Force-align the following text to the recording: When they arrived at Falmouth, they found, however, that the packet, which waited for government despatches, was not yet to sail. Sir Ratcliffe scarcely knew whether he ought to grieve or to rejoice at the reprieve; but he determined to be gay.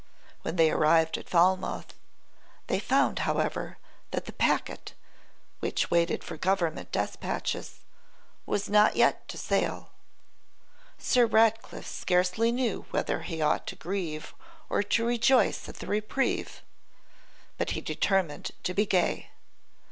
When 0.41 0.55
they 0.55 0.71
arrived 0.71 1.15
at 1.19 1.29
Falmouth, 1.29 1.93
they 2.65 2.79
found, 2.79 3.19
however, 3.19 3.77
that 4.09 4.25
the 4.25 4.31
packet, 4.33 4.95
which 5.59 5.91
waited 5.91 6.23
for 6.23 6.37
government 6.37 6.91
despatches, 6.91 7.81
was 8.47 8.67
not 8.67 8.95
yet 8.95 9.27
to 9.27 9.37
sail. 9.37 9.91
Sir 10.97 11.27
Ratcliffe 11.27 11.85
scarcely 11.85 12.51
knew 12.51 12.87
whether 12.89 13.21
he 13.21 13.43
ought 13.43 13.67
to 13.67 13.75
grieve 13.75 14.33
or 14.71 14.81
to 14.81 15.05
rejoice 15.05 15.69
at 15.69 15.75
the 15.75 15.85
reprieve; 15.85 16.63
but 17.59 17.69
he 17.77 17.81
determined 17.81 18.49
to 18.63 18.73
be 18.73 18.87
gay. 18.87 19.29